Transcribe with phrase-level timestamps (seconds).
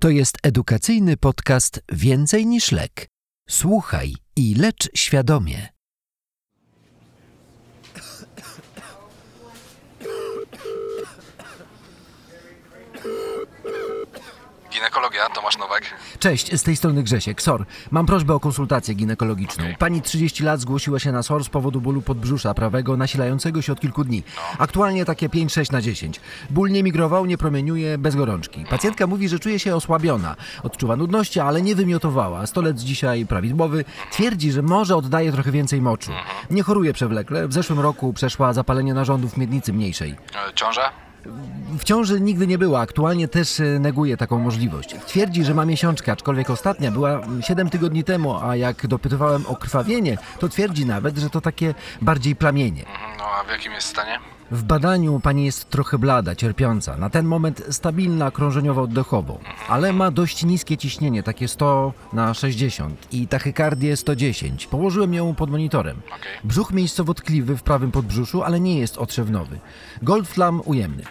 [0.00, 3.06] To jest edukacyjny podcast Więcej niż lek.
[3.48, 5.68] Słuchaj i lecz świadomie.
[14.80, 15.82] Ginekologia, Tomasz Nowak.
[16.18, 17.42] Cześć, z tej strony Grzesiek.
[17.42, 17.64] SOR.
[17.90, 19.64] Mam prośbę o konsultację ginekologiczną.
[19.64, 19.76] Okej.
[19.76, 23.80] Pani 30 lat zgłosiła się na SOR z powodu bólu podbrzusza prawego nasilającego się od
[23.80, 24.22] kilku dni.
[24.36, 24.42] No.
[24.58, 26.20] Aktualnie takie 5-6 na 10.
[26.50, 28.64] Ból nie migrował, nie promieniuje, bez gorączki.
[28.70, 30.36] Pacjentka mówi, że czuje się osłabiona.
[30.62, 32.46] Odczuwa nudności, ale nie wymiotowała.
[32.46, 33.84] Stolec dzisiaj prawidłowy.
[34.12, 36.12] Twierdzi, że może oddaje trochę więcej moczu.
[36.12, 36.36] Mhm.
[36.50, 37.48] Nie choruje przewlekle.
[37.48, 40.16] W zeszłym roku przeszła zapalenie narządów miednicy mniejszej.
[40.48, 41.09] E, Ciąża?
[41.78, 44.94] W ciąży nigdy nie była, aktualnie też e, neguje taką możliwość.
[45.06, 50.18] Twierdzi, że ma miesiączkę, aczkolwiek ostatnia była 7 tygodni temu, a jak dopytywałem o krwawienie,
[50.38, 52.84] to twierdzi nawet, że to takie bardziej plamienie.
[53.18, 54.18] No a w jakim jest stanie?
[54.50, 60.44] W badaniu pani jest trochę blada, cierpiąca, na ten moment stabilna krążeniowo-oddechowo, ale ma dość
[60.44, 64.66] niskie ciśnienie, takie 100 na 60 i tachykardię 110.
[64.66, 66.00] Położyłem ją pod monitorem.
[66.44, 69.58] Brzuch miejscowo tkliwy w prawym podbrzuszu, ale nie jest otrzewnowy.
[70.02, 71.02] Goldflam ujemny.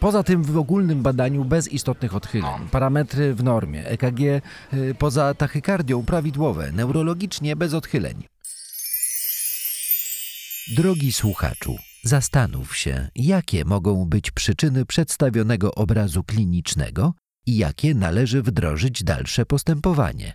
[0.00, 2.68] Poza tym w ogólnym badaniu bez istotnych odchyleń.
[2.70, 3.86] Parametry w normie.
[3.86, 6.72] EKG y, poza tachykardią prawidłowe.
[6.72, 8.24] Neurologicznie bez odchyleń.
[10.76, 17.14] Drogi słuchaczu, zastanów się, jakie mogą być przyczyny przedstawionego obrazu klinicznego
[17.46, 20.34] i jakie należy wdrożyć dalsze postępowanie.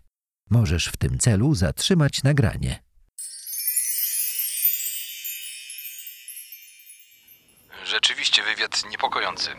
[0.50, 2.84] Możesz w tym celu zatrzymać nagranie.
[7.86, 9.50] Rzeczywiście wywiad niepokojący.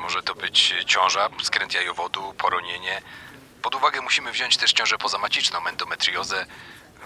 [0.00, 3.02] Może to być ciąża, skręt jajowodu, poronienie.
[3.62, 6.46] Pod uwagę musimy wziąć też ciążę pozamaciczną, endometriozę.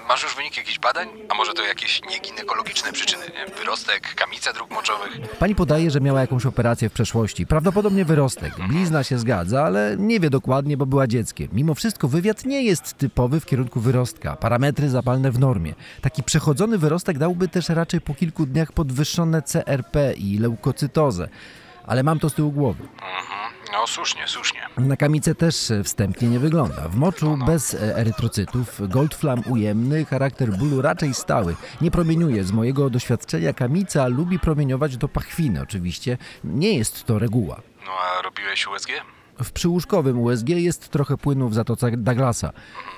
[0.08, 1.08] Masz już wyniki jakichś badań?
[1.28, 3.24] A może to jakieś nieginekologiczne przyczyny?
[3.58, 5.38] Wyrostek, kamica dróg moczowych?
[5.38, 7.46] Pani podaje, że miała jakąś operację w przeszłości.
[7.46, 8.52] Prawdopodobnie wyrostek.
[8.68, 11.48] Blizna się zgadza, ale nie wie dokładnie, bo była dzieckiem.
[11.52, 14.36] Mimo wszystko wywiad nie jest typowy w kierunku wyrostka.
[14.36, 15.74] Parametry zapalne w normie.
[16.00, 21.28] Taki przechodzony wyrostek dałby też raczej po kilku dniach podwyższone CRP i leukocytozę.
[21.86, 22.88] Ale mam to z tyłu głowy.
[23.80, 23.86] Mhm.
[23.86, 24.60] No słusznie, słusznie.
[24.78, 26.88] Na kamicę też e, wstępnie nie wygląda.
[26.88, 31.56] W moczu bez e, erytrocytów, goldflam ujemny, charakter bólu raczej stały.
[31.80, 32.44] Nie promieniuje.
[32.44, 36.18] Z mojego doświadczenia kamica lubi promieniować do pachwiny oczywiście.
[36.44, 37.60] Nie jest to reguła.
[37.86, 38.90] No a robiłeś USG?
[39.44, 42.52] W przyłóżkowym USG jest trochę płynu w zatoce Douglasa.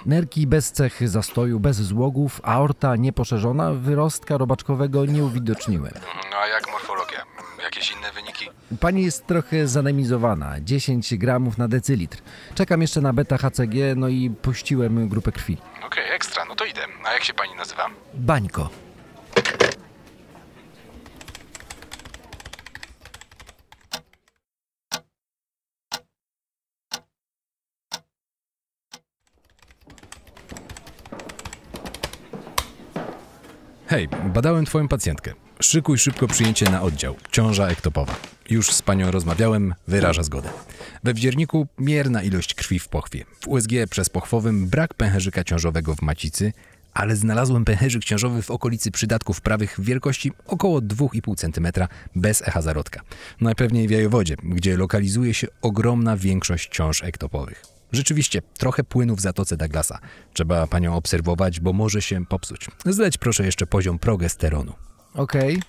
[0.06, 5.92] Nerki bez cech zastoju, bez złogów, aorta nieposzerzona, wyrostka robaczkowego nie uwidoczniłem.
[5.94, 6.30] Mhm.
[6.30, 7.22] No a jak morfologia?
[7.64, 8.50] Jakieś inne wyniki?
[8.80, 12.18] Pani jest trochę zanemizowana, 10 gramów na decylitr.
[12.54, 15.56] Czekam jeszcze na beta-HCG, no i puściłem grupę krwi.
[15.86, 16.80] Okej, ekstra, no to idę.
[17.04, 17.90] A jak się pani nazywa?
[18.14, 18.70] Bańko.
[33.86, 35.32] Hej, badałem twoją pacjentkę.
[35.60, 37.14] Szykuj szybko przyjęcie na oddział.
[37.32, 38.31] Ciąża ektopowa.
[38.52, 40.48] Już z panią rozmawiałem, wyraża zgodę.
[41.04, 43.24] We wdzierniku mierna ilość krwi w pochwie.
[43.40, 46.52] W USG przez pochwowym brak pęcherzyka ciążowego w macicy,
[46.94, 51.86] ale znalazłem pęcherzyk ciążowy w okolicy przydatków prawych w wielkości około 2,5 cm
[52.16, 53.00] bez echa zarodka.
[53.40, 57.62] Najpewniej w jajowodzie, gdzie lokalizuje się ogromna większość ciąż ektopowych.
[57.92, 59.98] Rzeczywiście, trochę płynu w zatoce Douglasa.
[60.32, 62.66] Trzeba panią obserwować, bo może się popsuć.
[62.86, 64.72] Zleć proszę jeszcze poziom progesteronu.
[65.14, 65.62] Okej.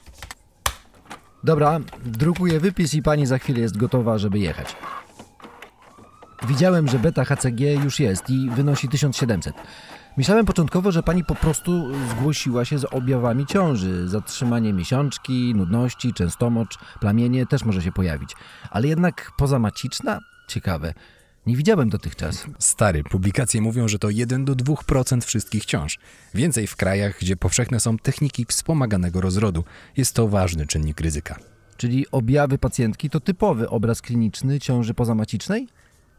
[1.43, 4.75] Dobra, drukuję wypis i pani za chwilę jest gotowa, żeby jechać.
[6.47, 9.55] Widziałem, że beta HCG już jest i wynosi 1700.
[10.17, 11.71] Myślałem początkowo, że pani po prostu
[12.09, 14.09] zgłosiła się z objawami ciąży.
[14.09, 18.35] Zatrzymanie miesiączki, nudności, częstomocz, plamienie też może się pojawić.
[18.71, 20.19] Ale jednak pozamaciczna?
[20.47, 20.93] Ciekawe.
[21.45, 22.45] Nie widziałem dotychczas.
[22.59, 25.99] Stary, publikacje mówią, że to 1 do 2% wszystkich ciąż.
[26.33, 29.63] Więcej w krajach, gdzie powszechne są techniki wspomaganego rozrodu.
[29.97, 31.39] Jest to ważny czynnik ryzyka.
[31.77, 35.67] Czyli objawy pacjentki to typowy obraz kliniczny ciąży pozamacicznej?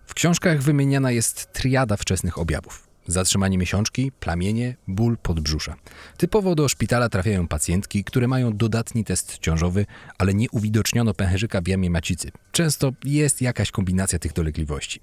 [0.06, 2.94] W książkach wymieniana jest triada wczesnych objawów.
[3.06, 5.77] Zatrzymanie miesiączki, plamienie, ból podbrzusza.
[6.17, 9.87] Typowo do szpitala trafiają pacjentki, które mają dodatni test ciążowy,
[10.19, 12.31] ale nie uwidoczniono pęcherzyka w jamie macicy.
[12.53, 15.01] Często jest jakaś kombinacja tych dolegliwości.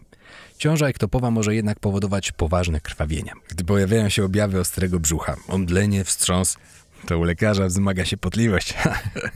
[0.57, 3.33] Ciąża ektopowa może jednak powodować poważne krwawienia.
[3.49, 6.57] Gdy pojawiają się objawy ostrego brzucha, omdlenie, wstrząs,
[7.05, 8.73] To u lekarza wzmaga się potliwość.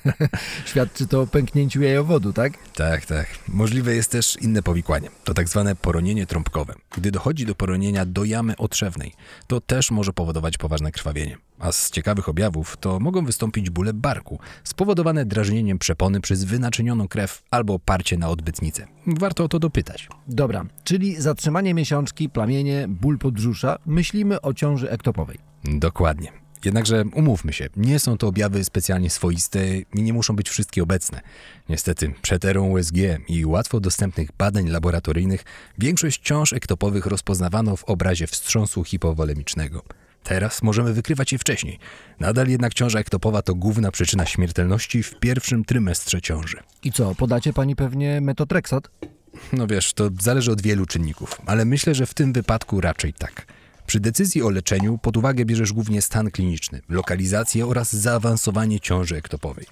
[0.65, 2.53] Świadczy to o pęknięciu jajowodu, tak?
[2.73, 3.27] tak, tak.
[3.47, 5.09] Możliwe jest też inne powikłanie.
[5.23, 6.73] To tak zwane poronienie trąbkowe.
[6.97, 9.13] Gdy dochodzi do poronienia do jamy otrzewnej,
[9.47, 11.37] to też może powodować poważne krwawienie.
[11.59, 17.43] A z ciekawych objawów to mogą wystąpić bóle barku, spowodowane drażnieniem przepony przez wynaczynioną krew
[17.51, 18.87] albo parcie na odbytnicę.
[19.07, 20.09] Warto o to dopytać.
[20.27, 25.37] Dobra, czyli zatrzymanie miesiączki, plamienie, ból podbrzusza, myślimy o ciąży ektopowej.
[25.63, 26.44] Dokładnie.
[26.65, 31.21] Jednakże umówmy się, nie są to objawy specjalnie swoiste i nie muszą być wszystkie obecne.
[31.69, 32.95] Niestety, przed erą USG
[33.27, 35.43] i łatwo dostępnych badań laboratoryjnych
[35.77, 39.83] większość ciąż ektopowych rozpoznawano w obrazie wstrząsu hipowolemicznego.
[40.23, 41.79] Teraz możemy wykrywać je wcześniej.
[42.19, 46.57] Nadal jednak ciąża ektopowa to główna przyczyna śmiertelności w pierwszym trymestrze ciąży.
[46.83, 48.89] I co, podacie pani pewnie metotreksat?
[49.53, 53.45] No wiesz, to zależy od wielu czynników, ale myślę, że w tym wypadku raczej tak.
[53.87, 59.65] Przy decyzji o leczeniu pod uwagę bierzesz głównie stan kliniczny, lokalizację oraz zaawansowanie ciąży ektopowej.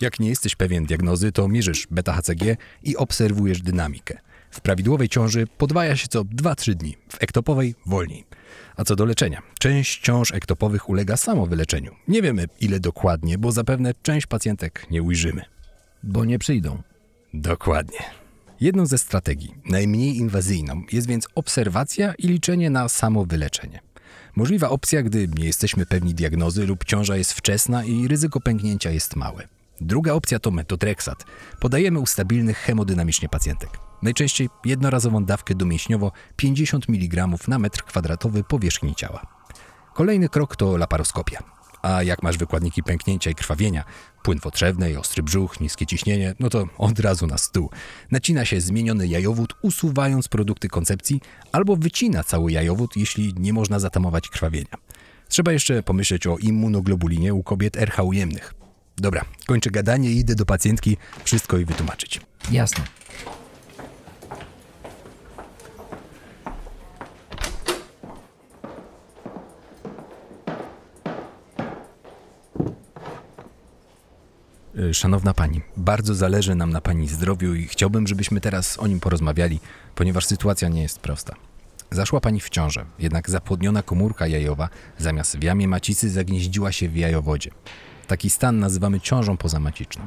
[0.00, 4.18] Jak nie jesteś pewien diagnozy, to mierzysz beta-HCG i obserwujesz dynamikę.
[4.50, 8.24] W prawidłowej ciąży podwaja się co 2-3 dni, w ektopowej wolniej.
[8.76, 11.94] A co do leczenia, część ciąż ektopowych ulega samowyleczeniu.
[12.08, 15.42] Nie wiemy ile dokładnie, bo zapewne część pacjentek nie ujrzymy.
[16.02, 16.82] Bo nie przyjdą.
[17.34, 18.23] Dokładnie.
[18.60, 23.80] Jedną ze strategii, najmniej inwazyjną, jest więc obserwacja i liczenie na samowyleczenie.
[24.36, 29.16] Możliwa opcja, gdy nie jesteśmy pewni diagnozy lub ciąża jest wczesna i ryzyko pęknięcia jest
[29.16, 29.48] małe.
[29.80, 31.24] Druga opcja to metotreksat.
[31.60, 33.70] Podajemy u stabilnych hemodynamicznie pacjentek.
[34.02, 39.26] Najczęściej jednorazową dawkę domięśniowo 50 mg na metr kwadratowy powierzchni ciała.
[39.94, 41.53] Kolejny krok to laparoskopia.
[41.84, 43.84] A jak masz wykładniki pęknięcia i krwawienia,
[44.22, 47.70] płyn potrzebny, ostry brzuch, niskie ciśnienie, no to od razu na stół.
[48.10, 51.20] Nacina się zmieniony jajowód, usuwając produkty koncepcji,
[51.52, 54.76] albo wycina cały jajowód, jeśli nie można zatamować krwawienia.
[55.28, 58.54] Trzeba jeszcze pomyśleć o immunoglobulinie u kobiet RH ujemnych.
[58.96, 62.20] Dobra, kończę gadanie i idę do pacjentki wszystko jej wytłumaczyć.
[62.50, 62.84] Jasne.
[74.92, 79.60] Szanowna pani, bardzo zależy nam na pani zdrowiu i chciałbym, żebyśmy teraz o nim porozmawiali,
[79.94, 81.34] ponieważ sytuacja nie jest prosta.
[81.90, 84.68] Zaszła pani w ciążę, jednak zapłodniona komórka jajowa
[84.98, 87.50] zamiast w jamie macicy zagnieździła się w jajowodzie.
[88.06, 90.04] Taki stan nazywamy ciążą pozamaciczną.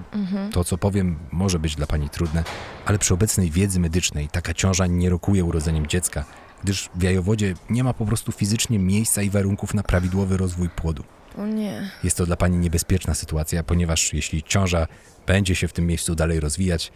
[0.52, 2.44] To, co powiem, może być dla pani trudne,
[2.86, 6.26] ale przy obecnej wiedzy medycznej taka ciąża nie rokuje urodzeniem dziecka,
[6.64, 11.04] gdyż w jajowodzie nie ma po prostu fizycznie miejsca i warunków na prawidłowy rozwój płodu.
[11.38, 11.92] O nie.
[12.04, 14.88] Jest to dla pani niebezpieczna sytuacja, ponieważ jeśli ciąża
[15.28, 16.92] będzie się w tym miejscu dalej rozwijać,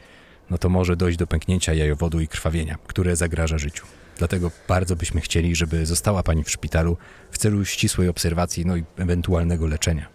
[0.49, 3.85] no to może dojść do pęknięcia jajowodu i krwawienia, które zagraża życiu.
[4.17, 6.97] Dlatego bardzo byśmy chcieli, żeby została pani w szpitalu
[7.31, 10.07] w celu ścisłej obserwacji, no i ewentualnego leczenia.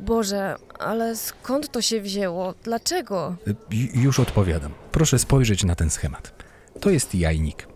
[0.00, 2.54] Boże, ale skąd to się wzięło?
[2.64, 3.36] Dlaczego?
[3.48, 3.54] Y,
[3.94, 4.72] Już odpowiadam.
[4.92, 6.44] Proszę spojrzeć na ten schemat.
[6.80, 7.66] To jest jajnik.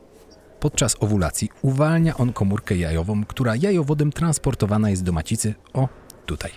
[0.60, 5.88] Podczas owulacji uwalnia on komórkę jajową, która jajowodem transportowana jest do macicy, o,
[6.26, 6.50] tutaj.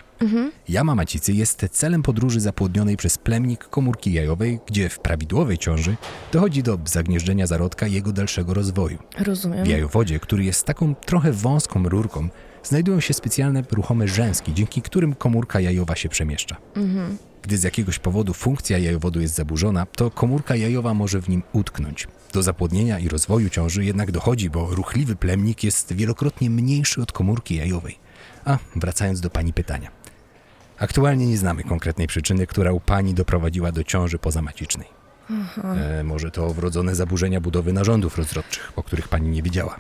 [0.70, 5.96] Jama macicy jest celem podróży zapłodnionej przez plemnik komórki jajowej, gdzie w prawidłowej ciąży
[6.32, 8.98] dochodzi do zagnieżdżenia zarodka i jego dalszego rozwoju.
[9.20, 9.66] Rozumiem.
[9.66, 12.30] W jajowodzie, który jest taką trochę wąską rurką,
[12.64, 16.56] znajdują się specjalne ruchome rzęski, dzięki którym komórka jajowa się przemieszcza.
[17.42, 22.08] Gdy z jakiegoś powodu funkcja jajowodu jest zaburzona, to komórka jajowa może w nim utknąć.
[22.34, 27.56] Do zapłodnienia i rozwoju ciąży jednak dochodzi, bo ruchliwy plemnik jest wielokrotnie mniejszy od komórki
[27.56, 28.00] jajowej.
[28.46, 29.92] A wracając do pani pytania.
[30.80, 34.88] Aktualnie nie znamy konkretnej przyczyny, która u pani doprowadziła do ciąży pozamacicznej.
[35.64, 39.80] E, może to wrodzone zaburzenia budowy narządów rozrodczych, o których pani nie wiedziała.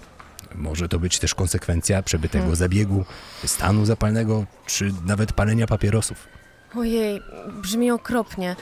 [0.55, 3.05] Może to być też konsekwencja przebytego zabiegu,
[3.45, 6.27] stanu zapalnego, czy nawet palenia papierosów.
[6.75, 7.21] Ojej,
[7.61, 8.55] brzmi okropnie.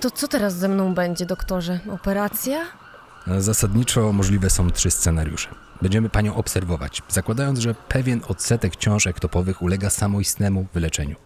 [0.00, 1.80] To co teraz ze mną będzie, doktorze?
[1.90, 2.60] Operacja?
[3.28, 5.48] E, Zasadniczo możliwe są trzy scenariusze.
[5.82, 11.16] Będziemy panią obserwować, zakładając, że pewien odsetek ciąż ektopowych ulega samoistnemu wyleczeniu.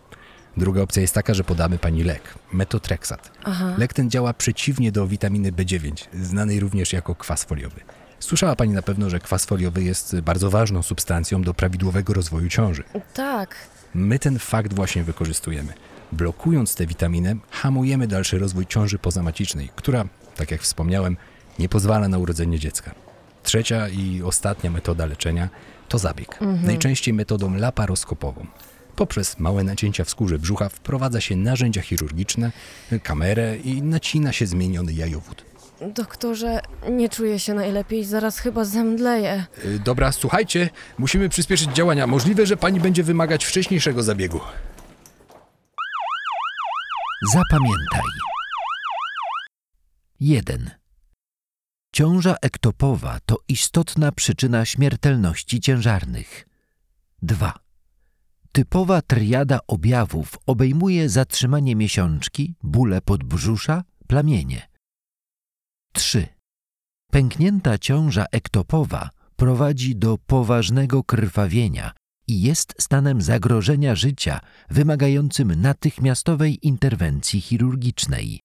[0.57, 3.31] Druga opcja jest taka, że podamy pani lek, metotreksat.
[3.45, 3.75] Aha.
[3.79, 7.81] Lek ten działa przeciwnie do witaminy B9, znanej również jako kwas foliowy.
[8.25, 12.85] Słyszała pani na pewno, że kwas foliowy jest bardzo ważną substancją do prawidłowego rozwoju ciąży.
[13.15, 13.57] Tak.
[13.95, 15.73] My ten fakt właśnie wykorzystujemy.
[16.13, 20.05] Blokując tę witaminę, hamujemy dalszy rozwój ciąży pozamacicznej, która,
[20.37, 21.17] tak jak wspomniałem,
[21.59, 22.95] nie pozwala na urodzenie dziecka.
[23.43, 25.49] Trzecia i ostatnia metoda leczenia
[25.89, 28.47] to zabieg, najczęściej metodą laparoskopową.
[28.97, 32.53] Poprzez małe nacięcia w skórze brzucha wprowadza się narzędzia chirurgiczne,
[33.03, 35.45] kamerę i nacina się zmieniony jajowód.
[35.81, 39.47] Doktorze, nie czuję się najlepiej, zaraz chyba zemdleję.
[39.65, 42.07] Y, Dobra, słuchajcie, musimy przyspieszyć działania.
[42.07, 44.41] Możliwe, że pani będzie wymagać wcześniejszego zabiegu.
[47.33, 48.03] Zapamiętaj.
[50.21, 50.71] 1.
[51.93, 56.49] Ciąża ektopowa to istotna przyczyna śmiertelności ciężarnych.
[57.23, 57.53] 2.
[58.53, 64.74] Typowa triada objawów obejmuje zatrzymanie miesiączki, bóle podbrzusza, plamienie.
[65.95, 66.27] 3.
[67.13, 71.93] Pęknięta ciąża ektopowa prowadzi do poważnego krwawienia
[72.29, 78.41] i jest stanem zagrożenia życia wymagającym natychmiastowej interwencji chirurgicznej.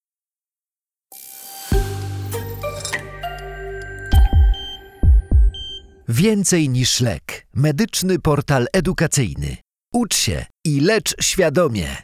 [6.08, 7.48] Więcej niż lek.
[7.54, 9.58] Medyczny portal edukacyjny.
[9.94, 11.98] Ucz się i lecz świadomie.